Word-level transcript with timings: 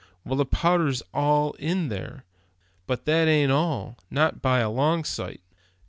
Well, 0.25 0.35
the 0.35 0.45
power 0.47 0.87
is 0.87 1.03
all 1.13 1.55
there. 1.59 2.25
But 2.87 3.05
that 3.05 3.27
ain't 3.27 3.51
all, 3.51 3.99
not 4.09 4.41
by 4.41 4.57
a 4.61 4.67
long 4.71 5.03
sight." 5.03 5.41